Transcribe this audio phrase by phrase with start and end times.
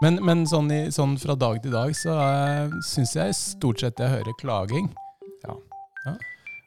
[0.00, 4.00] Men, men sånn, i, sånn fra dag til dag så uh, syns jeg stort sett
[4.00, 4.88] jeg hører klaging.
[5.44, 5.56] Ja.
[6.06, 6.14] Ja.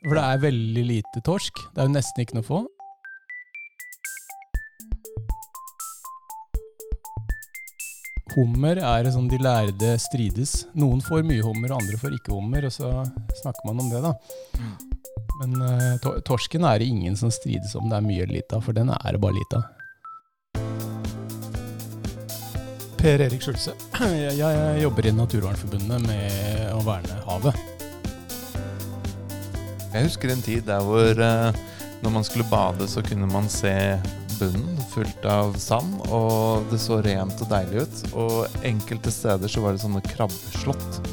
[0.04, 1.64] For det er veldig lite torsk.
[1.74, 2.62] Det er jo nesten ikke noe å få.
[8.34, 10.56] Hummer er sånn de lærde strides.
[10.78, 12.70] Noen får mye hummer, og andre får ikke hummer.
[12.70, 12.96] Og så
[13.42, 14.14] snakker man om det, da.
[15.42, 18.66] Men uh, torsken er det ingen som strides om det er mye eller lite av,
[18.70, 19.83] for den er det bare lite av.
[23.04, 23.74] Per Erik Skjulse.
[24.00, 27.58] Jeg, jeg jobber i Naturvernforbundet med å verne havet.
[29.92, 31.60] Jeg husker en tid der hvor eh,
[32.00, 33.74] når man skulle bade, så kunne man se
[34.38, 38.02] bunnen fullt av sand, og det så rent og deilig ut.
[38.16, 41.04] Og enkelte steder så var det sånne krabbeslott.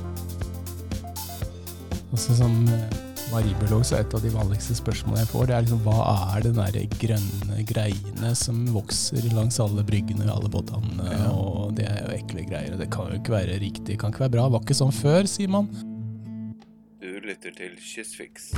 [2.15, 5.67] Altså sånn eh, maribiolog så er et av de vanligste spørsmålene jeg får, det er
[5.67, 5.99] liksom hva
[6.37, 11.31] er den der grønne greiene som vokser langs alle bryggene og alle båtene, Ja.
[11.31, 14.27] og det er jo ekle greier, og det kan jo ikke være riktig, kan ikke
[14.27, 14.49] være bra.
[14.49, 15.71] Det var ikke sånn før, sier man.
[17.01, 18.51] Du lytter til Kystfiks.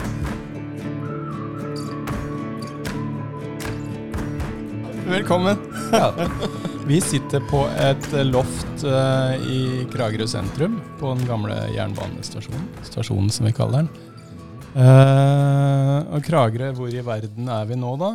[5.06, 5.58] Velkommen.
[6.88, 12.64] Vi sitter på et loft uh, i Kragerø sentrum, på den gamle jernbanestasjonen.
[12.88, 14.11] Stasjonen, som vi kaller den.
[14.73, 18.12] Eh, og Kragerø, hvor i verden er vi nå, da?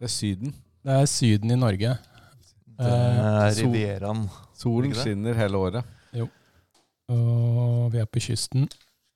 [0.00, 0.54] Det er Syden.
[0.84, 1.96] Det er Syden i Norge.
[2.80, 4.22] Det er Eh, sol- Rivieraen.
[4.56, 5.84] Solen skinner hele året.
[7.10, 8.68] Og vi er på kysten.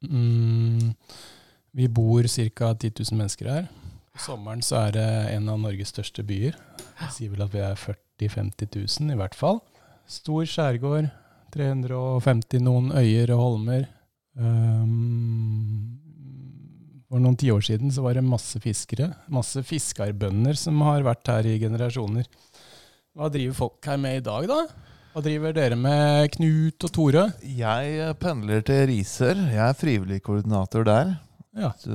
[0.03, 0.95] Mm,
[1.72, 2.75] vi bor ca.
[2.75, 3.69] 10 000 mennesker her.
[4.12, 6.56] På sommeren så er det en av Norges største byer.
[7.00, 9.61] Jeg sier vel at vi er 40 000-50 000 i hvert fall.
[10.09, 11.09] Stor skjærgård.
[11.55, 13.87] 350 noen øyer og holmer.
[14.37, 16.00] Um,
[17.10, 19.10] for noen tiår siden så var det masse fiskere.
[19.33, 22.27] Masse fiskarbønder som har vært her i generasjoner.
[23.14, 24.60] Hva driver folk her med i dag, da?
[25.14, 27.28] Hva driver dere med, Knut og Tore?
[27.47, 29.38] Jeg eh, pendler til Risør.
[29.53, 31.12] Jeg er frivillig koordinator der.
[31.54, 31.70] Ja.
[31.78, 31.94] Så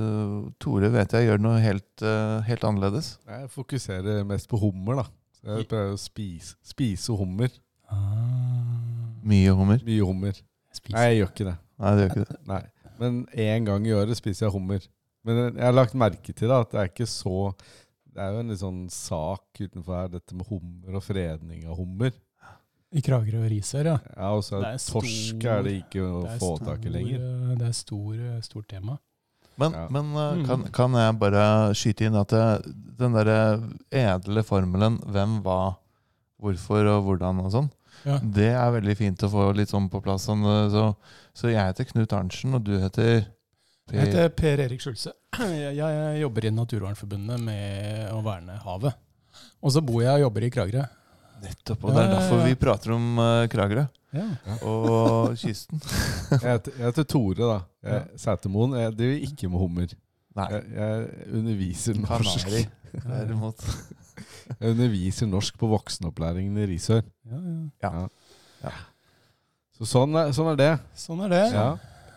[0.62, 3.18] Tore vet jeg gjør noe helt, eh, helt annerledes.
[3.28, 5.04] Jeg fokuserer mest på hummer, da.
[5.36, 7.52] Så jeg prøver å spise, spise hummer.
[7.92, 9.84] Ah, Mye hummer.
[9.84, 10.40] Mye hummer.
[10.72, 11.56] Jeg Nei, jeg gjør ikke det.
[11.80, 12.38] Nei, det gjør ikke det.
[12.48, 12.62] Nei.
[13.00, 14.88] Men én gang i året spiser jeg hummer.
[15.24, 17.54] Men jeg har lagt merke til da, at det er ikke så
[18.10, 21.76] Det er jo en litt sånn sak utenfor her, dette med hummer og fredning av
[21.78, 22.10] hummer.
[22.92, 23.98] I Kragerø og Risør, ja.
[24.16, 26.66] Ja, og så Det er det torsk stor- er det ikke å Det få stor-
[26.66, 27.20] tak i lenger.
[27.60, 28.98] Det er stor, stort tema.
[29.56, 29.86] Men, Ja.
[29.90, 30.46] men eh, Mm.
[30.46, 35.76] kan, kan jeg bare skyte inn at det, den derre edle formelen 'hvem, hva,
[36.40, 37.70] hvorfor og hvordan' og sånn,
[38.04, 38.18] Ja.
[38.18, 40.26] det er veldig fint å få litt sånn på plass.
[40.26, 40.96] Sånn, eh, så,
[41.32, 43.26] så jeg heter Knut Arntzen, og du heter
[43.90, 45.12] Jeg heter Per Erik Skjulse.
[45.40, 48.98] Jeg, jeg jobber i Naturvernforbundet med å verne havet.
[49.62, 50.82] Og så bor jeg og jobber i Kragerø.
[51.40, 54.26] Nettopp, og det er derfor vi prater om uh, Kragerø Ja.
[54.66, 55.80] og kysten.
[56.34, 57.56] Jeg heter, jeg heter Tore, da.
[57.86, 58.74] Jeg, Sætermoen.
[58.82, 59.94] Jeg driver ikke med hummer.
[60.36, 62.44] Nei, Jeg, jeg underviser norsk.
[62.44, 62.64] Kanari
[63.14, 63.64] derimot.
[64.60, 67.06] Jeg underviser norsk på voksenopplæringen i Risør.
[67.30, 67.62] Ja, ja.
[67.86, 68.04] Ja.
[68.66, 68.74] Ja.
[69.78, 70.70] Så sånn er, sånn er det.
[71.06, 71.44] Sånn er det.
[71.54, 71.68] Ja.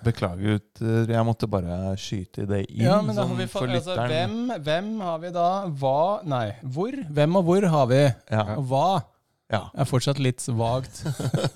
[0.03, 2.83] Beklager, ut, jeg måtte bare skyte det inn.
[2.85, 5.47] Ja, men da har sånn vi for altså, hvem, hvem har vi da?
[5.81, 5.97] Hva
[6.27, 6.95] Nei, hvor?
[7.17, 8.01] Hvem og hvor har vi?
[8.31, 8.87] Ja, Og hva
[9.53, 11.03] ja, er fortsatt litt vagt.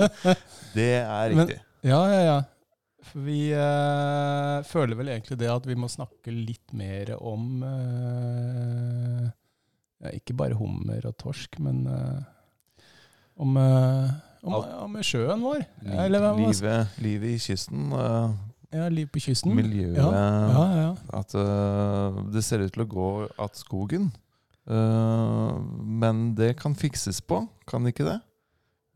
[0.78, 1.60] det er Men- riktig.
[1.88, 2.38] Ja, ja, ja.
[3.08, 9.28] For vi øh, føler vel egentlig det at vi må snakke litt mer om øh,
[10.04, 12.20] ja, Ikke bare hummer og torsk, men øh,
[13.40, 13.56] om,
[14.44, 15.64] om, om sjøen vår.
[15.86, 18.36] Eller livet, livet i kysten, Uh,
[18.74, 19.54] Ja, liv på kysten.
[19.56, 20.88] miljøet Ja, ja, ja.
[21.16, 23.10] At uh, det ser ut til å gå
[23.40, 24.10] at skogen.
[24.68, 28.18] Uh, men det kan fikses på, kan ikke det?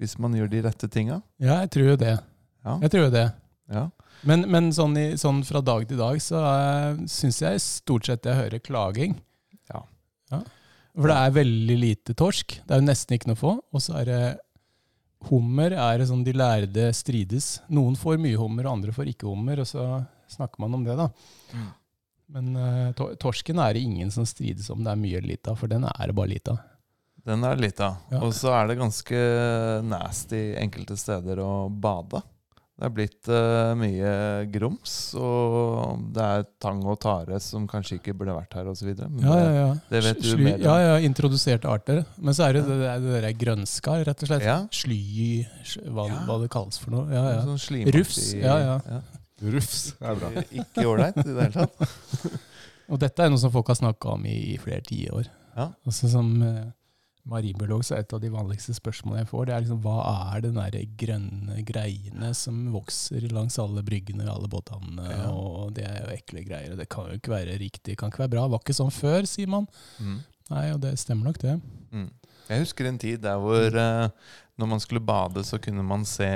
[0.01, 1.21] Hvis man gjør de rette tinga.
[1.39, 2.17] ja, jeg tror jo det.
[2.65, 2.77] Ja.
[2.83, 3.27] Jeg tror det.
[3.71, 3.89] ja.
[4.27, 8.27] Men, men sånn, i, sånn fra dag til dag så uh, syns jeg stort sett
[8.27, 9.15] jeg hører klaging.
[9.71, 9.81] Ja.
[10.91, 12.57] For det er veldig lite torsk.
[12.67, 13.51] Det er jo nesten ikke noe å få.
[13.71, 14.23] Og så er det
[15.29, 17.59] hummer er sånn de lærde strides.
[17.71, 19.61] Noen får mye hummer, og andre får ikke hummer.
[19.63, 19.85] Og så
[20.31, 21.09] snakker man om det, da.
[21.53, 21.69] Mm.
[22.31, 25.51] Men uh, to torsken er det ingen som strides om det er mye eller lite
[25.51, 26.67] av, for den er det bare lite av.
[27.27, 27.97] Den er lite av.
[28.09, 28.21] Ja.
[28.25, 29.17] Og så er det ganske
[29.85, 32.23] nasty enkelte steder å bade.
[32.81, 34.11] Det er blitt uh, mye
[34.49, 38.89] grums, og det er tang og tare som kanskje ikke burde vært her, osv.
[38.97, 39.67] Ja, ja, ja.
[39.91, 40.63] det vet du mer om.
[40.65, 41.99] Ja, ja, introduserte arter.
[42.17, 44.47] Men så er det det, der- det der grønnskar, rett og slett.
[44.49, 44.57] Ja.
[44.73, 44.97] Sly,
[45.93, 46.23] hva, Ja.
[46.25, 47.05] hva det kalles for noe.
[47.13, 47.43] Ja, ja.
[47.45, 49.01] Sånn slimaktig- Rufs, ja, ja.
[49.45, 50.33] Rufs er bra.
[50.63, 52.41] Ikke ålreit i det hele tatt.
[52.91, 55.29] Og dette er noe som folk har snakka om i, i flere tiår.
[55.53, 55.69] Ja.
[55.85, 56.65] Altså som eh,
[57.29, 59.97] marinbiolog så er et av de vanligste spørsmålene jeg får, det er liksom hva
[60.33, 65.29] er den der grønne greiene som vokser langs alle bryggene alle båthavnene, Ja.
[65.29, 68.33] og det er jo ekle greier, det kan jo ikke være riktig, kan ikke være
[68.35, 68.47] bra.
[68.47, 69.67] Var ikke sånn før, sier man.
[69.99, 70.17] Mm.
[70.51, 71.59] Nei, og det stemmer nok det.
[71.91, 72.09] Mm.
[72.49, 74.09] Jeg husker en tid der hvor eh,
[74.59, 76.27] når man skulle bade, så kunne man se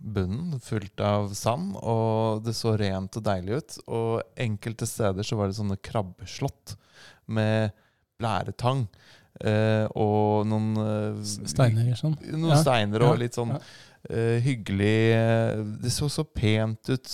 [0.00, 3.76] bunnen fullt av sand, og det så rent og deilig ut.
[3.86, 6.74] Og enkelte steder så var det sånne krabbeslott
[7.28, 7.70] med
[8.20, 8.86] blæretang.
[9.44, 12.16] Eh, og noen Steiner sånn.
[12.32, 12.60] Noen Ja.
[12.62, 13.52] steiner og litt sånn
[14.08, 17.10] eh, hyggelig eh, Det så så pent ut.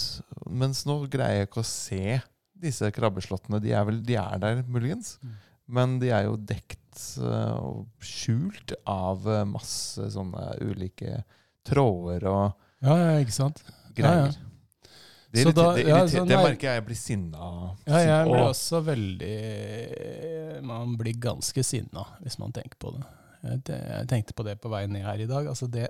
[0.51, 2.21] Mens nå greier jeg ikke å se
[2.57, 3.61] disse krabbeslottene.
[3.61, 5.35] De er, vel, de er der muligens, Mm.
[5.69, 6.81] men de er jo dekt
[7.21, 11.23] og skjult av masse sånne ulike
[11.67, 13.63] tråder og Ja, ja, ikke sant?
[13.95, 14.27] greier.
[14.27, 14.33] Ja, ja.
[15.33, 17.77] Det, irriter- da- det, ja, irriter- så det merker jeg jeg blir sinna av.
[17.87, 23.05] Ja, jeg blir også veldig Man blir ganske sinna hvis man tenker på det.
[23.69, 25.47] Jeg tenkte på det på vei ned her i dag.
[25.47, 25.89] Altså det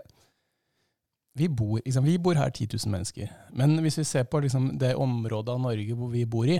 [1.36, 3.28] vi bor, liksom, vi bor her 10 000 mennesker.
[3.52, 6.56] Men hvis vi ser på liksom, det området av Norge hvor vi bor i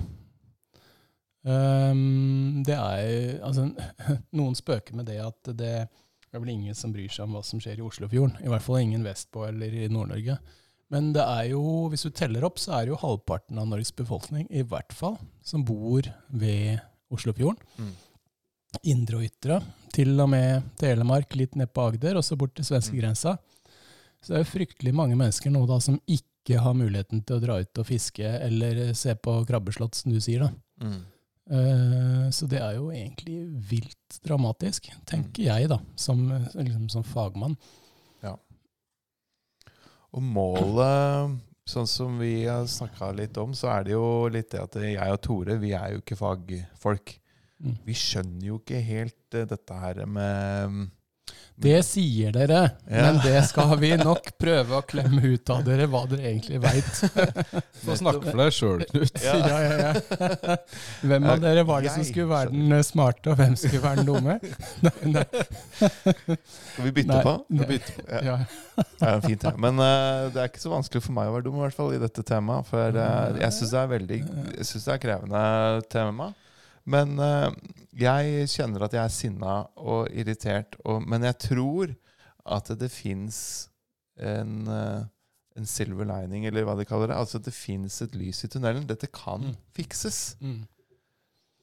[1.45, 3.71] um, Det er altså,
[4.37, 7.61] Noen spøker med det at det er vel ingen som bryr seg om hva som
[7.63, 8.37] skjer i Oslofjorden.
[8.45, 10.37] I hvert fall ingen vestpå eller i Nord-Norge.
[10.95, 13.91] Men det er jo, hvis du teller opp, så er det jo halvparten av Norges
[13.97, 16.79] befolkning, i hvert fall, som bor ved
[17.11, 17.59] Oslofjorden.
[17.79, 17.91] Mm.
[18.93, 19.59] Indre og ytre.
[19.97, 23.35] Til og med Telemark, litt ned på Agder, og så bort til svenskegrensa.
[24.23, 27.43] Så det er jo fryktelig mange mennesker nå da som ikke har muligheten til å
[27.43, 30.47] dra ut og fiske eller se på krabbeslott, som du sier.
[30.47, 30.87] da.
[30.87, 31.01] Mm.
[31.51, 33.41] Eh, Så det er jo egentlig
[33.71, 37.57] vilt dramatisk, tenker jeg, da, som, liksom, som fagmann.
[40.17, 41.37] Og målet,
[41.69, 45.13] sånn som vi har snakka litt om, så er det jo litt det at jeg
[45.13, 47.17] og Tore, vi er jo ikke fagfolk.
[47.61, 47.75] Mm.
[47.85, 50.89] Vi skjønner jo ikke helt eh, dette her med
[51.57, 53.07] Det sier dere, Ja.
[53.07, 56.99] men det skal vi nok prøve å klemme ut av dere hva dere egentlig veit.
[57.87, 59.23] Få snakke for deg sjøl, Knut.
[59.25, 59.37] Ja.
[59.41, 60.57] Ja, ja, ja.
[61.01, 64.11] Hvem av dere var det som skulle være den smarte, og hvem skulle være den
[64.13, 64.37] dumme?
[64.85, 65.25] Nei, nei,
[65.81, 67.35] Skal vi bytte nei, på?
[67.57, 67.81] nei.
[68.05, 68.21] Ja.
[68.29, 68.39] Ja.
[69.01, 69.55] Det er fint, ja.
[69.57, 71.95] Men uh, det er ikke så vanskelig for meg å være dum, i hvert fall
[71.97, 72.69] i dette temaet.
[72.69, 74.19] For uh, jeg syns det er veldig
[74.59, 75.45] Jeg synes det er krevende
[75.93, 76.35] tema.
[76.87, 77.51] Men eh,
[77.99, 81.95] jeg kjenner at jeg er sinna og irritert, og, men jeg tror
[82.47, 83.39] at det fins
[84.23, 85.03] en, eh,
[85.59, 87.19] en silver lining, eller hva de kaller det.
[87.19, 88.87] Altså at det fins et lys i tunnelen.
[88.87, 89.57] Dette kan Mm.
[89.75, 90.37] fikses.
[90.41, 90.65] Mm.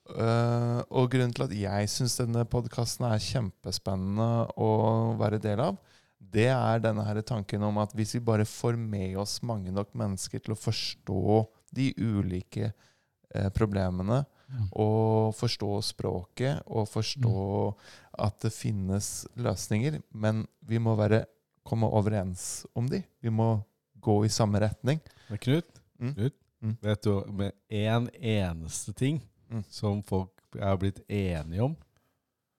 [0.03, 4.71] Uh, og grunnen til at jeg syns denne podkasten er kjempespennende å
[5.15, 5.77] være del av,
[6.19, 9.93] det er denne her tanken om at hvis vi bare får med oss mange nok
[9.95, 11.39] mennesker til å forstå
[11.71, 14.25] de ulike eh, problemene.
[14.71, 17.75] Og forstå språket, og forstå
[18.19, 21.25] at det finnes løsninger, men vi må være,
[21.65, 23.03] komme overens om de.
[23.21, 23.61] Vi må
[24.01, 24.99] gå i samme retning.
[25.29, 25.65] Men Knut,
[25.99, 26.13] Mm.
[26.15, 26.77] Knut Mm.
[26.81, 29.63] vet du med én eneste ting Mm.
[29.69, 30.29] som folk
[30.59, 31.75] er blitt enige om?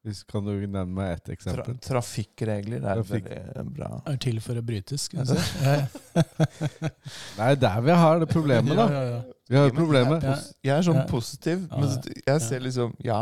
[0.05, 1.77] Hvis, kan du nevne meg ett Tra eksempel?
[1.81, 3.25] trafikkregler er Trafikk.
[3.31, 3.89] veldig bra.
[4.11, 6.25] Er til for å brytes, skal vi si.
[7.39, 8.87] Nei, det der vi har det problemet, da.
[8.93, 9.23] ja, ja.
[9.49, 10.23] Vi har problemet.
[10.25, 11.91] Jeg er, jeg er sånn positiv, men
[12.25, 13.19] jeg ser liksom Ja.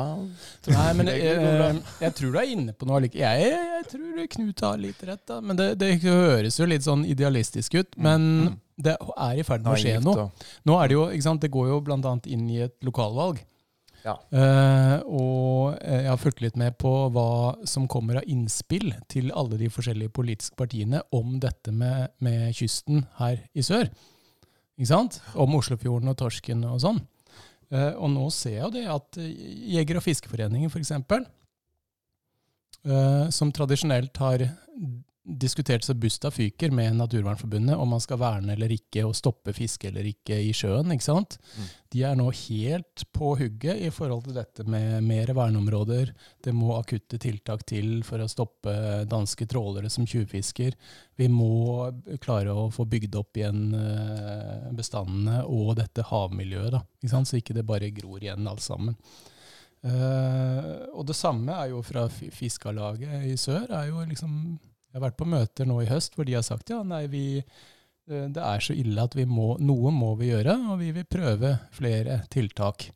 [0.71, 1.65] Nei, men jeg, går bra.
[1.73, 3.01] jeg, jeg tror du er inne på noe.
[3.11, 5.41] Jeg, jeg tror Knut har litt rett, da.
[5.43, 7.99] Men det, det høres jo litt sånn idealistisk ut.
[7.99, 8.55] Men Mm.
[8.87, 10.29] det er i ferd med å skje noe.
[10.67, 13.43] Nå er det jo, ikke sant, det går jo annet inn i et lokalvalg.
[14.03, 14.17] Ja.
[14.35, 19.31] Uh, og eh, jeg har fulgt litt med på hva som kommer av innspill til
[19.39, 23.87] alle de forskjellige politiske partiene om dette med, med kysten her i sør.
[24.75, 25.21] Ikke sant?
[25.39, 26.99] Om Oslofjorden og torsken og sånn.
[27.73, 30.93] Uh, og nå ser jeg jo det at Jeger- og fiskeforeningen f.eks.,
[32.83, 34.49] uh, som tradisjonelt har
[35.25, 39.87] diskutert så busta fyker med Naturvernforbundet om man skal verne eller ikke, og stoppe fiske
[39.89, 40.91] eller ikke i sjøen.
[40.91, 41.37] ikke sant?
[41.55, 41.69] Mm.
[41.95, 46.11] De er nå helt på hugget i forhold til dette med mer verneområder.
[46.43, 48.75] Det må akutte tiltak til for å stoppe
[49.11, 50.75] danske trålere som tjuvfisker.
[51.17, 51.87] Vi må
[52.23, 57.31] klare å få bygd opp igjen eh, bestandene og dette havmiljøet, da, ikke sant?
[57.31, 58.99] så ikke det bare gror igjen alt sammen.
[59.83, 63.67] Uh, og det samme er jo fra Fiskarlaget i sør.
[63.67, 64.37] er jo liksom
[64.93, 67.25] jeg har vært på møter nå i høst hvor de har sagt ja, nei, vi,
[67.41, 71.07] eh, det er så ille at vi må, noe må vi gjøre, og vi vil
[71.09, 72.91] prøve flere tiltak.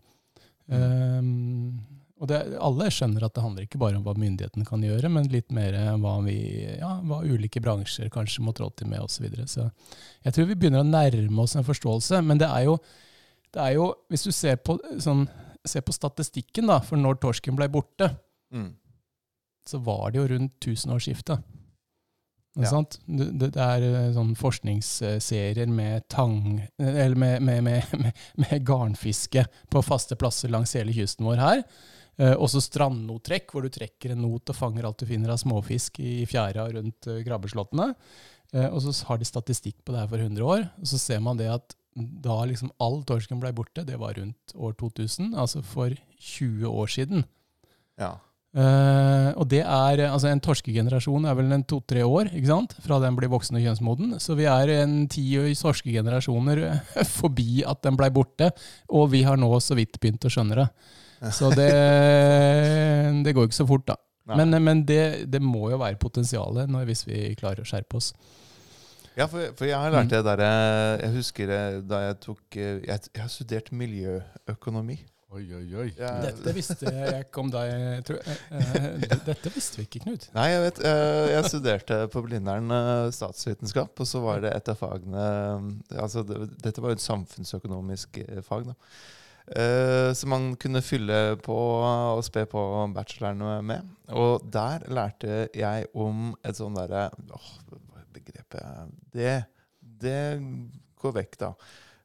[0.68, 1.78] Um,
[2.16, 5.28] og det, alle skjønner at det handler ikke bare om hva myndighetene kan gjøre, men
[5.32, 6.36] litt mer hva, vi,
[6.78, 9.18] ja, hva ulike bransjer kanskje må trå til med osv.
[9.18, 9.44] Så, videre.
[9.52, 9.66] så
[10.24, 12.22] jeg tror vi begynner å nærme oss en forståelse.
[12.24, 12.78] Men det er jo,
[13.52, 15.26] det er jo hvis du ser på, sånn,
[15.66, 18.12] ser på statistikken da, for når torsken ble borte,
[18.54, 18.68] Mm.
[19.66, 21.42] så var det jo rundt tusenårsskiftet.
[22.64, 22.70] Ja.
[22.70, 22.98] sant?
[23.04, 26.62] Det, det er eh, sånn forskningsserier med tang...
[26.80, 28.08] Eller med, med,
[28.40, 31.62] med, garnfiske på faste plasser langs hele kysten vår her.
[32.16, 36.00] Eh, også strandnottrekk, hvor du trekker en not og fanger alt du finner av småfisk
[36.00, 37.90] i fjæra rundt eh, krabbeslåttene.
[38.54, 41.20] Eh, og så har de statistikk på det her for 100 år, og så ser
[41.24, 45.62] man det at da liksom all torsken ble borte, det var rundt år 2000, altså
[45.64, 47.24] for 20 år siden.
[48.00, 48.16] Ja.
[48.56, 52.72] Eh, og det er, altså En torskegenerasjon er vel en to-tre år ikke sant?
[52.80, 54.14] fra den blir voksen og kjønnsmoden.
[54.22, 55.26] Så vi er en ti
[55.60, 56.62] torskegenerasjoner
[57.18, 58.48] forbi at den blei borte,
[58.88, 60.68] og vi har nå så vidt begynt å skjønne det.
[61.36, 61.70] Så det,
[63.24, 63.94] det går ikke så fort, da.
[64.28, 64.36] Nei.
[64.42, 68.10] Men, men det, det må jo være potensialet når, hvis vi klarer å skjerpe oss.
[69.16, 70.12] Ja, for, for jeg har lært Mm.
[70.12, 70.48] det derre
[71.00, 71.52] Jeg husker
[71.88, 74.98] da jeg tok eh, jeg har studert miljøøkonomi.
[75.36, 75.88] Oi, oi, oi.
[75.98, 76.10] Ja.
[76.22, 77.72] Dette visste jeg ikke om deg.
[78.08, 80.28] tror- eh, eh, Dette visste vi ikke, Knut.
[80.36, 82.72] Nei, jeg vet eh, Jeg studerte på Blindern
[83.12, 85.26] statsvitenskap, og så var det et av fagene
[85.92, 88.76] Altså, dette var jo et samfunnsøkonomisk eh, fag, da.
[89.46, 93.84] Så som man kunne fylle på og spe på bacheloren med.
[94.10, 99.36] Og der lærte jeg om et sånt derre åh, hva er Begrepet Det,
[100.02, 100.18] det
[100.98, 101.52] går vekk, da.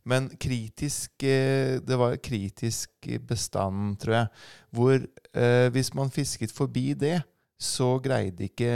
[0.05, 2.89] Men kritisk eh, Det var kritisk
[3.27, 4.27] bestand, tror jeg.
[4.73, 4.95] Hvor
[5.35, 7.19] eh, hvis man fisket forbi det,
[7.61, 8.71] så greide ikke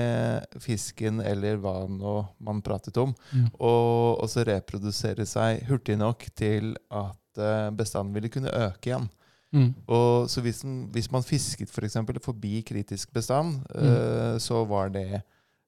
[0.62, 3.48] fisken eller hva nå man pratet om, Mm.
[3.58, 9.10] å reprodusere seg hurtig nok til at eh, bestanden ville kunne øke igjen.
[9.56, 9.72] Mm.
[9.88, 14.90] Og så hvis, den, hvis man fisket for eksempel forbi kritisk bestand, eh, så var
[14.90, 15.24] det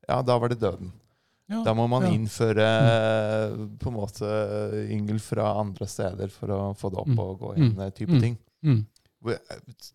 [0.07, 0.93] Ja, da var det døden.
[1.49, 2.09] Ja, Da må man ja.
[2.11, 2.65] innføre
[3.55, 3.77] mm.
[3.79, 4.31] på en måte
[4.91, 7.19] yngel fra andre steder for å få det opp Mm.
[7.23, 7.81] og gå igjen, Mm.
[7.85, 8.21] eh, type Mm.
[8.21, 8.37] ting.
[8.65, 8.85] Mm.
[9.27, 9.37] Eh,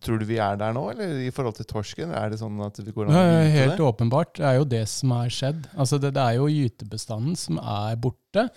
[0.01, 2.11] Tror du vi er der nå, eller i forhold til torsken?
[2.13, 3.85] Er det sånn at vi går an Ja, helt det?
[3.85, 4.33] åpenbart.
[4.35, 5.69] Det er jo det som er skjedd.
[5.77, 8.49] Altså det, det er jo gytebestanden som er borte.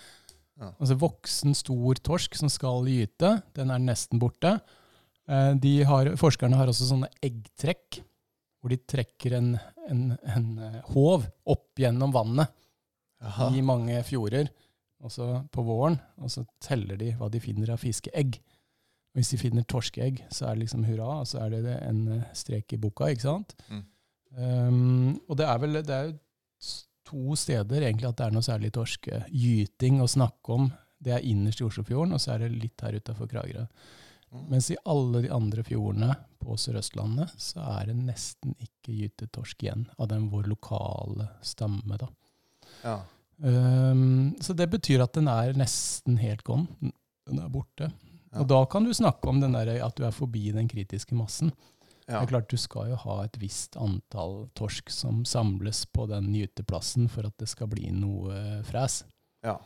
[0.59, 0.71] Ja.
[0.81, 4.59] Altså Voksen, stor torsk som skal gyte, den er nesten borte.
[5.29, 8.01] Eh, De har, forskerne har også sånne eggtrekk,
[8.61, 12.49] hvor de trekker en, en, en håv opp gjennom vannet
[13.23, 13.49] Jaha.
[13.55, 14.49] i mange fjorder,
[15.53, 18.39] på våren, og så teller de hva de finner av fiskeegg.
[19.13, 22.01] Og hvis de finner torskeegg, så er det liksom hurra, og så er det en
[22.15, 23.53] eh, strek i boka, ikke sant?
[23.69, 23.83] Mm.
[24.37, 26.09] Um, og det er vel det er
[27.07, 30.67] to steder egentlig at det er noe særlig torskegyting å snakke om.
[30.99, 33.67] Det er innerst i Oslofjorden, og så er det litt her utafor Kragerø.
[34.33, 34.47] Mm.
[34.51, 39.63] Mens i alle de andre fjordene på Sørøstlandet så er det nesten ikke gytet torsk
[39.63, 42.01] igjen av den vår lokale stamme.
[42.01, 42.09] da.
[42.83, 42.99] Ja.
[43.37, 46.91] Um, så det betyr at den er nesten helt gone.
[47.27, 47.91] Den er borte.
[48.31, 48.41] Ja.
[48.41, 51.51] Og da kan du snakke om den der, at du er forbi den kritiske massen.
[52.07, 52.21] Ja.
[52.21, 56.29] Det er klart Du skal jo ha et visst antall torsk som samles på den
[56.31, 59.01] gyteplassen for at det skal bli noe eh, fres.
[59.43, 59.57] Ja.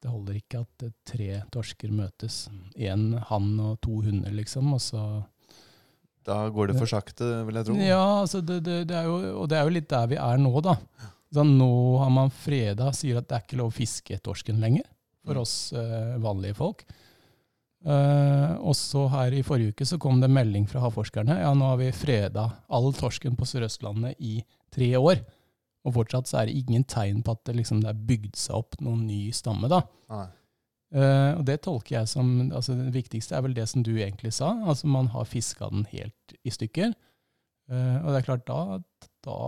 [0.00, 2.46] Det holder ikke at eh, tre torsker møtes.
[2.76, 4.72] Én hann og to hunder, liksom.
[4.76, 5.04] Og så
[6.24, 7.76] Da går det for sakte, vil jeg tro.
[7.76, 10.40] Ja, altså det, det, det er jo, og det er jo litt der vi er
[10.40, 10.78] nå, da.
[11.34, 14.86] Så nå har man freda, sier at det er ikke lov å fiske torsken lenger,
[15.26, 16.84] for oss eh, vanlige folk.
[17.84, 21.34] Uh, og så her i forrige uke så kom det melding fra havforskerne.
[21.42, 24.38] Ja, nå har vi freda all torsken på Sørøstlandet i
[24.72, 25.20] tre år.
[25.84, 28.56] Og fortsatt så er det ingen tegn på at det, liksom, det er bygd seg
[28.56, 29.68] opp noen ny stamme.
[29.68, 29.82] da.
[30.14, 30.24] Nei.
[30.94, 34.32] Eh, og det tolker jeg som altså Det viktigste er vel det som du egentlig
[34.36, 34.54] sa.
[34.64, 36.94] Altså man har fiska den helt i stykker.
[37.70, 38.80] Eh, og det er klart, da,
[39.24, 39.38] da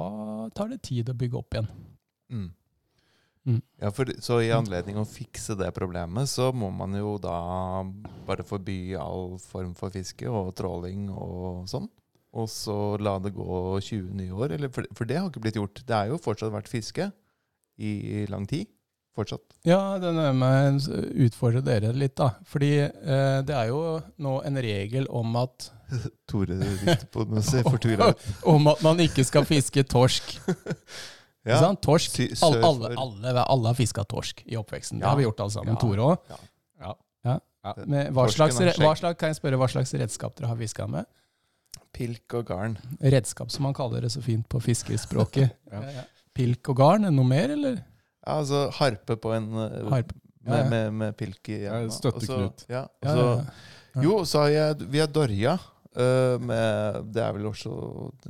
[0.56, 1.68] tar det tid å bygge opp igjen.
[2.32, 2.46] Mm.
[3.46, 3.60] Mm.
[3.78, 7.36] Ja, for, så i anledning å fikse det problemet, så må man jo da
[8.26, 11.86] bare forby all form for fiske og tråling og sånn?
[12.36, 13.46] Og så la det gå
[13.78, 14.56] 20 nye år?
[14.58, 15.84] Eller, for, for det har ikke blitt gjort.
[15.86, 17.08] Det er jo fortsatt vært fiske
[17.76, 18.68] i lang tid.
[19.16, 19.54] Fortsatt.
[19.64, 22.34] Ja, det er med å utfordre dere litt, da.
[22.50, 23.80] Fordi eh, det er jo
[24.20, 25.70] nå en regel om at,
[26.28, 26.58] Tore
[27.14, 28.10] på noe, se for Tura.
[28.52, 30.36] om at man ikke skal fiske torsk.
[31.46, 31.60] Ja.
[31.62, 31.78] sant?
[31.78, 32.16] Torsk.
[32.42, 34.98] Alle, alle, alle, alle har fiska torsk i oppveksten.
[34.98, 35.76] Det har vi gjort alle sammen.
[35.76, 35.78] Ja.
[35.78, 36.32] Tore òg.
[36.32, 36.38] Ja.
[36.82, 36.94] Ja.
[37.28, 37.36] Ja.
[37.68, 38.00] Ja.
[38.16, 41.06] Hva slags, hva kan jeg spørre hva slags redskap dere har fiska med?
[41.94, 42.74] Pilk og garn.
[42.98, 45.54] Redskap, som man kaller det så fint på fiskerspråket.
[45.70, 45.84] Ja.
[45.86, 46.04] Ja, ja.
[46.34, 47.78] Pilk og garn, noe mer, eller?
[48.26, 50.14] Ja, altså harpe på en eh, Harpe.
[50.46, 50.68] Ja, Med, ja.
[50.70, 51.90] med, med pilk i Ja, enden.
[51.90, 52.66] støtteknut.
[52.70, 53.32] Ja, Ja, ja,
[53.96, 54.02] ja.
[54.02, 55.56] Jo, så har jeg Vi har dorja.
[55.96, 57.70] Uh, med Det er vel også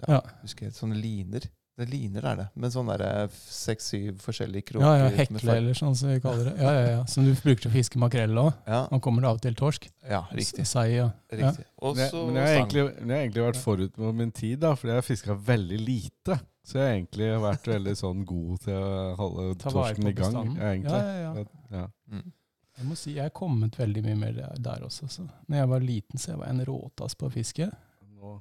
[0.07, 0.21] ja, Ja.
[0.43, 1.41] husker jeg, sånne liner.
[1.77, 2.45] Det liner er det.
[2.57, 4.87] Men sånn derre seks-syv forskjellige kroker.
[4.87, 6.55] Ja, ja, hekle eller sånn som vi kaller det.
[6.63, 7.01] Ja, ja, ja.
[7.11, 8.53] Som du bruker til å fiske makrell òg.
[8.67, 9.91] Ja, Nå kommer det av og til torsk.
[10.09, 10.65] ja, riktig.
[10.65, 11.11] S- Sei ja.
[11.29, 11.67] riktig.
[11.83, 14.59] Også, Men jeg, men jeg, har egentlig, jeg har egentlig vært forut med min tid,
[14.61, 16.39] da, fordi jeg har fiska veldig lite.
[16.67, 20.35] Så jeg har egentlig vært veldig sånn god til å holde torsken i gang.
[20.35, 20.99] Ja, egentlig.
[20.99, 21.85] Ja, ja, ja.
[22.11, 22.33] Mm.
[22.77, 25.07] Jeg må si, jeg er kommet veldig mye mer der, også.
[25.09, 25.25] Så.
[25.47, 27.71] Når jeg var liten, så jeg var en råtass på å fiske.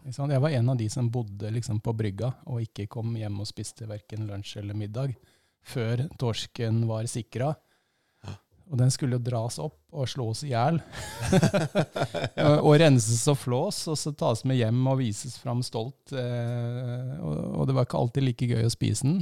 [0.09, 3.47] Jeg var en av de som bodde liksom på brygga og ikke kom hjem og
[3.47, 5.13] spiste verken lunsj eller middag
[5.65, 7.51] før torsken var sikra.
[8.73, 10.79] Og den skulle jo dras opp og slås i hjel.
[12.45, 16.13] og, og renses og flås, og så tas med hjem og vises fram stolt.
[16.17, 19.21] Eh, og, og det var ikke alltid like gøy å spise den.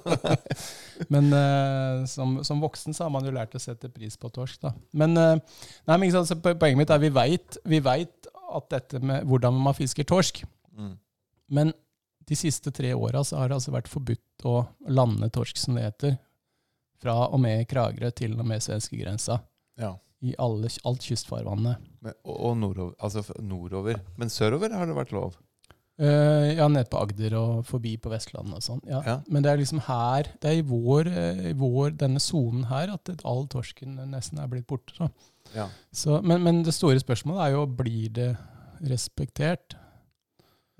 [1.12, 4.62] Men eh, som, som voksen så har man jo lært å sette pris på torsk.
[4.64, 4.72] da.
[4.96, 9.04] Men, eh, nei, men sant, så poenget mitt er vi vet, vi vet at dette
[9.04, 10.42] med hvordan man fisker torsk.
[10.72, 10.96] Mm.
[11.52, 11.76] Men
[12.30, 16.18] de siste tre åra har det altså vært forbudt å lande torsk, som det heter,
[17.00, 19.40] fra og med Kragerø til og med svenskegrensa.
[19.80, 19.94] Ja.
[20.20, 21.80] I alle, alt kystfarvannet.
[22.04, 24.02] Men, og, nordover, altså nordover.
[24.20, 25.38] Men sørover har det vært lov.
[26.00, 28.80] Uh, ja, ned på Agder og forbi på Vestlandet og sånn.
[28.88, 29.00] Ja.
[29.04, 29.16] Ja.
[29.28, 32.94] Men det er liksom her, det er i vår, eh, i vår denne sonen her,
[32.94, 34.96] at all torsken nesten er blitt borte.
[34.96, 35.10] Så.
[35.52, 35.68] Ja.
[35.92, 38.30] Så, men, men det store spørsmålet er jo blir det
[38.88, 39.76] respektert.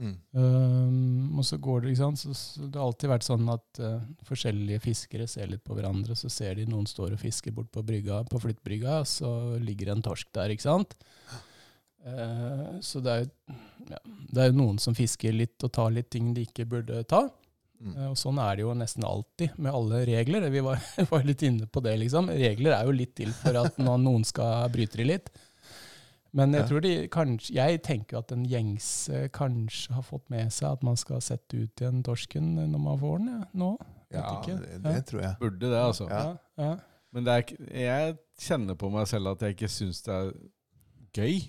[0.01, 0.15] Mm.
[0.33, 2.21] Um, og så går det, ikke sant.
[2.23, 6.17] Så, så det har alltid vært sånn at uh, forskjellige fiskere ser litt på hverandre,
[6.17, 10.05] så ser de noen står og fisker bort på brygga, på flyttbrygga, så ligger en
[10.05, 10.97] torsk der, ikke sant.
[12.01, 13.59] Uh, så det er jo
[13.91, 13.99] ja,
[14.31, 17.27] det er noen som fisker litt og tar litt ting de ikke burde ta.
[17.81, 17.93] Mm.
[17.97, 20.49] Uh, og sånn er det jo nesten alltid med alle regler.
[20.53, 20.81] Vi var,
[21.13, 22.33] var litt inne på det, liksom.
[22.41, 25.33] Regler er jo litt til for at noen skal bryte de litt.
[26.33, 26.67] Men jeg Ja.
[26.69, 30.83] tror de kanskje Jeg tenker jo at den gjengse kanskje har fått med seg at
[30.87, 33.71] man skal sette ut igjen torsken når man får den, ja, nå.
[34.13, 35.01] Ja, det, det Ja.
[35.03, 35.37] tror jeg.
[35.41, 36.09] Burde det, altså.
[36.09, 36.37] Ja.
[36.59, 36.77] Ja, ja.
[37.13, 40.33] Men det er, jeg kjenner på meg selv at jeg ikke syns det er
[41.13, 41.41] gøy.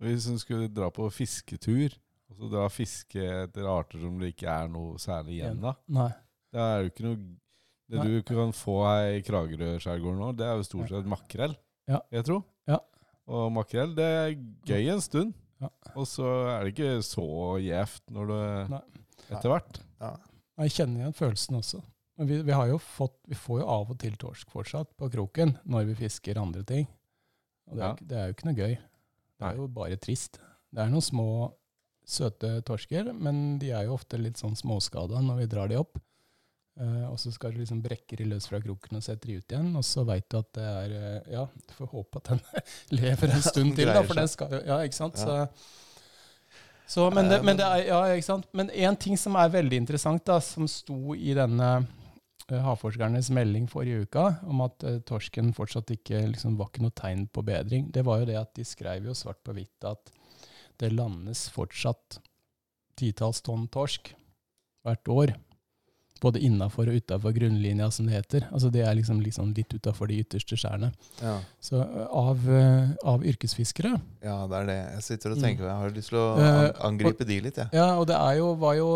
[0.00, 1.90] Hvis en skulle dra på fisketur,
[2.30, 6.08] og så dra fiske etter arter som det ikke er noe særlig igjen av Nei.
[6.52, 7.16] Det er jo ikke noe
[7.90, 8.06] Det Nei.
[8.06, 11.56] du kan få her i Kragerø-skjærgården nå, det er jo stort sett makrell,
[11.88, 11.98] Ja.
[12.12, 12.44] jeg tror.
[13.30, 14.32] Og makrell, det er
[14.66, 15.36] gøy en stund.
[15.60, 15.68] Ja.
[15.94, 17.26] Og så er det ikke så
[17.62, 18.36] gjevt når du
[19.30, 19.80] Etter hvert.
[20.00, 20.14] Ja.
[20.64, 21.82] Jeg kjenner igjen følelsen også.
[22.18, 25.08] Men vi, vi, har jo fått, vi får jo av og til torsk fortsatt på
[25.12, 26.88] kroken når vi fisker andre ting.
[27.70, 28.08] Og det er, Ja.
[28.10, 28.74] det er jo ikke noe gøy.
[29.40, 30.40] Det er jo bare trist.
[30.72, 31.28] Det er noen små,
[32.10, 36.00] søte torsker, men de er jo ofte litt sånn småskada når vi drar de opp.
[36.80, 39.52] Eh, og så skal du liksom brekke de løs fra kroken og sette de ut
[39.52, 42.40] igjen, og så veit du at det er eh, Ja, du får håpe at den
[43.02, 45.20] lever en stund til, da, for den skal jo Ja, ikke sant?
[45.20, 45.36] Så,
[46.88, 48.48] så, men, det, Eh, men det er Ja, ikke sant.
[48.56, 53.68] Men én ting som er veldig interessant, da, som sto i denne uh, havforskernes melding
[53.70, 57.90] forrige uka, om at uh, torsken fortsatt ikke liksom, var ikke noe tegn på bedring,
[57.92, 60.10] det var jo det at de skrev jo svart på hvitt at
[60.80, 62.22] det landes fortsatt
[62.96, 64.14] titalls tonn torsk
[64.80, 65.36] hvert år.
[66.20, 68.44] Både innafor og utafor grunnlinja, som det heter.
[68.52, 70.90] Altså Det er liksom, liksom litt utafor de ytterste skjærene.
[71.22, 71.38] Ja.
[71.64, 74.78] Så eh, av, eh, av yrkesfiskere ja, det er det.
[74.98, 75.44] Jeg sitter og Mm.
[75.46, 77.68] tenker Jeg har lyst til å angripe uh, angripe de litt, jeg.
[77.72, 78.90] Ja, og det jo, var jo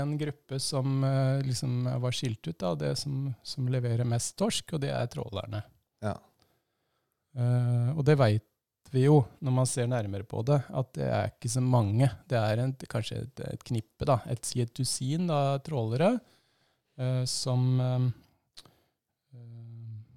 [0.00, 4.72] en gruppe som eh, liksom var skilt ut av det som, som leverer mest torsk,
[4.72, 5.62] og det er trålerne.
[6.04, 6.16] Ja.
[7.36, 8.44] Uh, og det veit
[8.94, 12.08] vi jo, når man ser nærmere på det, at det er ikke så mange.
[12.30, 16.22] Det er en, kanskje et, et knippe, da, et, et dusin da, trålere eh,
[17.26, 18.06] som eh,
[19.34, 19.74] eh,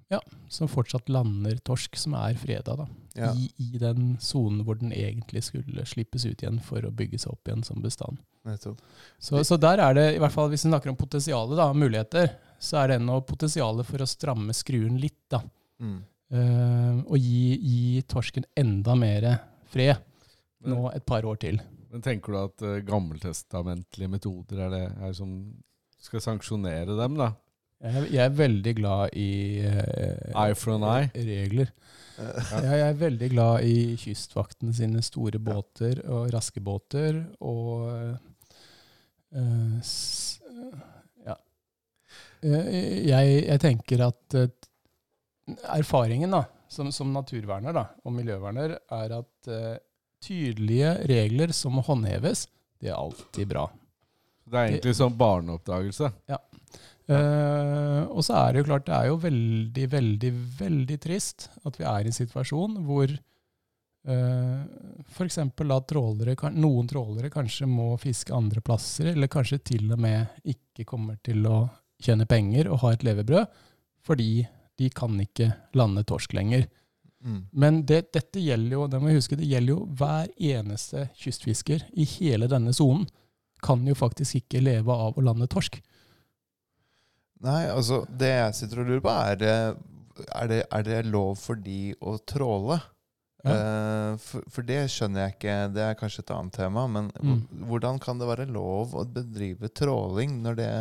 [0.08, 2.88] ja, som fortsatt lander torsk som er freda, da.
[3.18, 3.32] Ja.
[3.34, 7.34] I, I den sonen hvor den egentlig skulle slippes ut igjen for å bygge seg
[7.34, 8.20] opp igjen som bestand.
[9.18, 12.30] Så, så der er det, i hvert fall hvis vi snakker om potensialet, da, muligheter,
[12.62, 15.42] så er det ennå potensialet for å stramme skruen litt, da.
[15.82, 15.98] Mm.
[16.28, 19.24] Uh, og gi, gi torsken enda mer
[19.72, 19.96] fred
[20.68, 21.60] nå et par år til.
[21.88, 25.30] men tenker du at uh, gammeltestamentlige metoder er det er som
[26.08, 27.30] skal sanksjonere dem, da?
[27.78, 29.28] Jeg, er- jeg er veldig glad i
[29.62, 31.10] eh, Eye for an eye.
[31.14, 31.68] regler.
[32.18, 37.84] Ja, Jeg, er veldig glad i Kystvakten sine store båter og raske båter og
[39.30, 40.40] eh, s,
[41.26, 41.36] Ja.
[42.42, 44.48] Eh, Jeg, jeg tenker at eh,
[45.78, 49.76] erfaringen da, som, som naturverner da, og miljøverner er at eh,
[50.24, 52.48] tydelige regler som håndheves,
[52.82, 53.68] det er alltid bra.
[54.48, 56.12] Det er egentlig sånn barneoppdagelse.
[57.08, 61.78] Uh, og så er det jo klart, det er jo veldig, veldig, veldig trist at
[61.80, 63.16] vi er i en situasjon hvor
[64.08, 64.62] Uh,
[65.10, 65.36] F.eks.
[65.36, 70.86] at trålere, noen trålere kanskje må fiske andre plasser, eller kanskje til og med ikke
[70.88, 71.58] kommer til å
[72.00, 73.58] tjene penger og ha et levebrød,
[74.06, 74.46] fordi
[74.78, 76.68] de kan ikke lande torsk lenger.
[77.20, 77.40] Mm.
[77.50, 81.84] Men det, dette gjelder jo, det må jeg huske, det gjelder jo hver eneste kystfisker
[81.98, 83.08] i hele denne sonen.
[83.64, 85.80] Kan jo faktisk ikke leve av å lande torsk.
[87.44, 89.42] Nei, altså Det jeg sitter og lurer på, er,
[90.34, 92.80] er, det, er det lov for de å tråle?
[93.46, 93.52] Ja.
[93.54, 95.56] Eh, for, for det skjønner jeg ikke.
[95.76, 96.86] Det er kanskje et annet tema.
[96.90, 97.44] Men Mm.
[97.70, 100.72] hvordan kan det være lov å bedrive tråling når det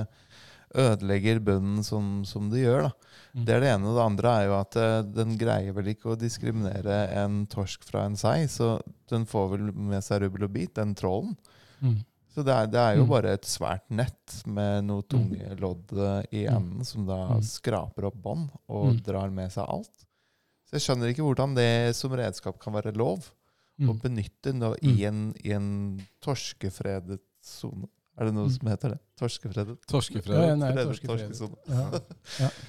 [0.77, 2.89] ødelegger bunnen som, som det gjør?
[3.37, 3.45] Mm.
[3.45, 3.87] Det er det ene.
[3.91, 7.85] Og det andre er jo at eh, den greier vel ikke å diskriminere en torsk
[7.85, 8.47] fra en sei.
[8.49, 8.79] Så
[9.13, 11.37] den får vel med seg rubbel og bit, den trålen.
[11.85, 11.99] Mm.
[12.37, 13.09] Så det er, det er jo Mm.
[13.09, 16.55] bare et svært nett med noe tunge lodd eh, i Mm.
[16.55, 17.41] enden som da Mm.
[17.41, 19.01] skraper opp bånd og Mm.
[19.03, 20.05] drar med seg alt.
[20.69, 23.31] Så jeg skjønner ikke hvordan det som redskap kan være lov
[23.81, 23.99] å Mm.
[24.01, 27.87] benytte i, en, i en torskefredet sone.
[28.19, 28.59] Er det noe Mm.
[28.59, 28.99] som heter det?
[29.19, 29.77] Torskefredet?
[30.29, 31.57] Ja, nei, Fredet torskefredet.
[31.67, 31.99] Ja.
[32.39, 32.49] Ja.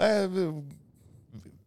[0.00, 0.28] Eh,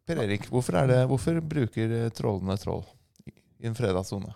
[0.08, 2.84] Per Erik, hvorfor, er det, hvorfor bruker trålene trål
[3.28, 4.34] i i en freda sone?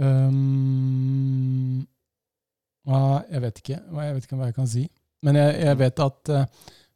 [0.00, 1.86] Um,
[3.30, 3.76] jeg vet ikke.
[3.78, 4.84] Jeg vet ikke hva jeg kan si.
[5.22, 6.44] Men jeg, jeg vet at uh,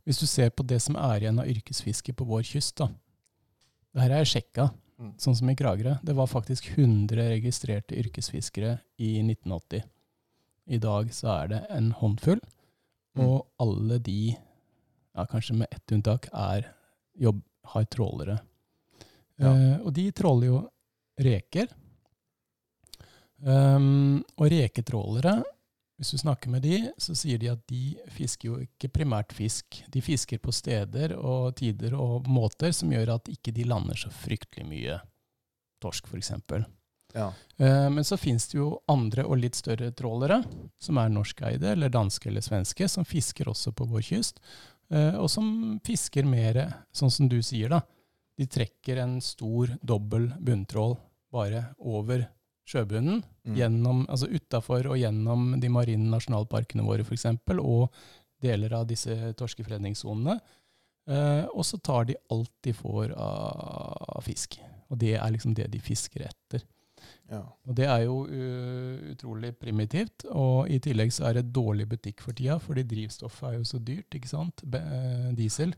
[0.08, 2.88] hvis du ser på det som er igjen av yrkesfiske på vår kyst da,
[3.94, 5.08] Det her er sjekka, Mm.
[5.18, 5.96] sånn som i Kragerø.
[6.06, 9.82] Det var faktisk 100 registrerte yrkesfiskere i 1980.
[10.70, 12.38] I dag så er det en håndfull,
[13.18, 13.24] Mm.
[13.26, 14.36] og alle de,
[15.16, 16.68] ja, kanskje med ett unntak, er
[17.18, 17.42] jobb,
[17.74, 18.38] har trålere.
[19.36, 19.50] Ja.
[19.50, 20.60] Uh, og de tråler jo
[21.18, 21.66] reker.
[23.44, 25.42] Um, og reketrålere,
[26.00, 29.82] hvis du snakker med de, så sier de at de fisker jo ikke primært fisk.
[29.92, 34.10] De fisker på steder og tider og måter som gjør at ikke de lander så
[34.10, 34.96] fryktelig mye
[35.84, 36.32] torsk, f.eks.
[37.14, 37.28] Ja.
[37.60, 40.40] Uh, men så finnes det jo andre og litt større trålere,
[40.82, 44.40] som er norskeide eller danske eller svenske, som fisker også på vår kyst,
[44.90, 46.64] uh, og som fisker mer,
[46.96, 47.84] sånn som du sier, da.
[48.34, 50.96] De trekker en stor, dobbel bunntrål
[51.34, 52.24] bare over
[52.64, 53.56] sjøbunnen, Mm.
[53.58, 57.26] gjennom, altså utafor og gjennom de marine nasjonalparkene våre f.eks.,
[57.60, 57.90] og
[58.40, 60.38] deler av disse torskefredningssonene.
[61.06, 64.58] Eh, og så tar de alt de får av fisk.
[64.88, 66.64] Og det er liksom det de fisker etter.
[67.28, 67.42] Ja.
[67.66, 72.20] Og det er jo uh, utrolig primitivt, og i tillegg så er det dårlig butikk
[72.24, 74.64] for tida, fordi drivstoffet er jo så dyrt, ikke sant?
[74.64, 75.74] Be eh, diesel.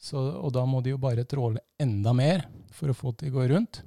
[0.00, 3.34] Så, og da må de jo bare tråle enda mer for å få det til
[3.34, 3.82] å gå rundt.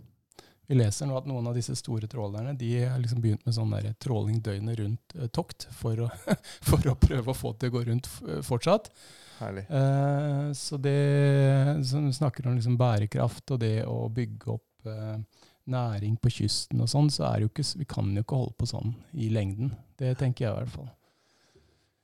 [0.73, 3.73] Vi leser nå at noen av disse store trålerne de har liksom begynt med sånn
[3.75, 6.35] der tråling døgnet rundt-tokt for, å-
[6.69, 8.89] for å prøve å få det til å gå rundt f- fortsatt.
[9.37, 9.67] Herlig.
[9.69, 10.97] Eh, så det
[11.89, 15.21] som snakker om liksom bærekraft og det å bygge opp eh,
[15.69, 18.67] næring på kysten og sånn, så er jo ikke, vi kan jo ikke holde på
[18.73, 19.71] sånn i lengden.
[19.99, 20.89] Det tenker jeg i hvert fall.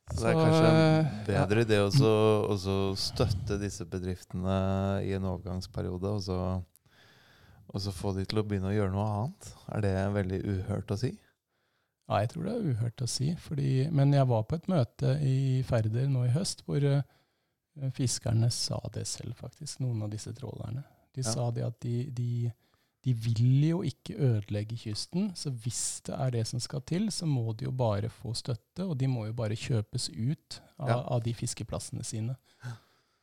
[0.09, 4.55] Så det er kanskje en eh, bedre idé også støtte disse bedriftene
[5.05, 6.37] i en overgangsperiode, og så,
[7.69, 9.49] og så få de til å begynne å gjøre noe annet.
[9.75, 11.11] Er det veldig uhørt å si?
[12.09, 13.35] Ja, jeg tror det er uhørt å si.
[13.37, 17.03] Fordi, men jeg var på et møte i Færder nå i høst hvor uh,
[17.93, 19.79] fiskerne sa det selv, faktisk.
[19.83, 20.81] Noen av disse trålerne.
[21.13, 21.29] De Ja.
[21.35, 22.51] sa det at de, de,
[23.05, 25.29] de vil jo ikke ødelegge kysten.
[25.37, 28.85] Så hvis det er det som skal til, så må de jo bare få støtte.
[28.89, 30.97] Og de må jo bare kjøpes ut av, Ja.
[31.05, 32.35] av de fiskeplassene sine.
[32.65, 32.73] Eh,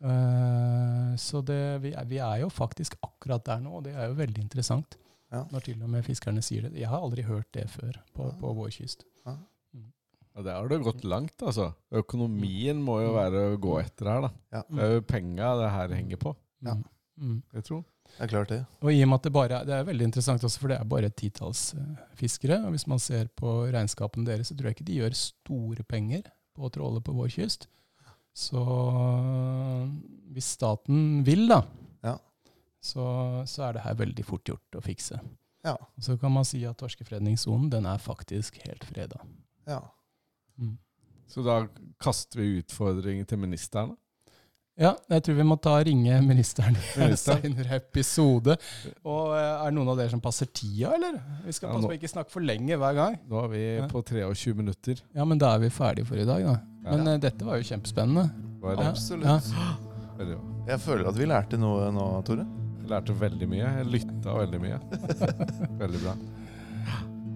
[0.00, 4.18] så det, vi, er, vi er jo faktisk akkurat der nå, og det er jo
[4.18, 4.98] veldig interessant.
[5.32, 5.42] Ja.
[5.50, 6.76] Når til og med fiskerne sier det.
[6.78, 9.06] Jeg har aldri hørt det før på, på vår kyst.
[9.26, 11.70] Ja, Der har det gått langt, altså.
[11.96, 14.30] Økonomien må jo være å gå etter her, da.
[14.52, 14.62] Ja.
[14.68, 16.74] Det er jo penga det her henger på, Ja.
[16.76, 16.84] Mm.
[17.16, 17.36] Mm.
[17.56, 17.84] jeg tror.
[18.06, 18.58] Det er klart det.
[18.84, 20.76] Og i og med at det bare er, det er veldig interessant også, for det
[20.76, 22.58] er bare et titalls eh, fiskere.
[22.68, 26.28] Og hvis man ser på regnskapene deres, så tror jeg ikke de gjør store penger
[26.54, 27.66] på å tråle på vår kyst.
[28.36, 28.60] Så
[30.36, 31.62] hvis staten vil, da,
[32.04, 32.16] Ja.
[32.84, 33.06] så,
[33.48, 35.20] så er det her veldig fort gjort å fikse.
[35.64, 35.74] Ja.
[35.80, 39.18] Og så kan man si at torskefredningssonen, den er faktisk helt freda.
[39.66, 39.80] Ja.
[40.60, 40.76] Mm.
[41.26, 41.62] Så da
[41.98, 43.94] kaster vi utfordringen til ministeren.
[43.96, 44.02] da.
[44.76, 48.58] Ja, jeg tror vi må ta ringe ministeren i en senere episode.
[49.08, 51.16] Og eh, er det noen av dere som passer tida, eller?
[51.46, 53.16] Vi skal passe på å ikke snakke for lenge hver gang.
[53.26, 55.00] Nå er vi på 23 minutter.
[55.16, 56.58] Ja, men da er vi ferdige for i dag, da.
[56.86, 57.16] Men ja.
[57.26, 58.28] dette var jo kjempespennende.
[58.62, 58.86] Hva er det?
[58.92, 59.50] Absolutt.
[60.20, 60.52] Veldig bra.
[60.66, 62.46] Jeg føler at vi lærte noe nå, Tore.
[62.80, 63.72] Jeg lærte veldig mye.
[63.80, 64.78] Jeg lytta veldig mye.
[65.82, 66.14] Veldig bra.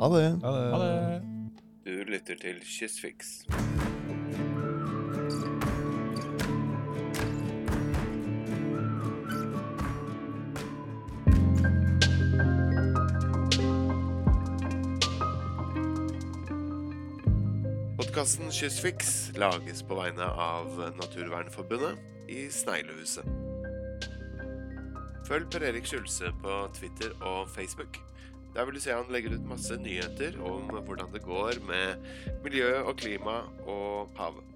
[0.00, 0.24] Ha det.
[0.44, 0.68] Ha det.
[0.74, 1.20] Ha det.
[1.86, 4.48] Du lytter til Kystfiks.
[18.10, 23.22] Podkasten Kystfiks lages på vegne av Naturvernforbundet i Sneglehuset.
[25.28, 28.00] Følg Per Erik Skjulse på Twitter og Facebook.
[28.56, 32.02] Der vil du se han legger ut masse nyheter om hvordan det går med
[32.42, 34.49] miljø og klima og havet.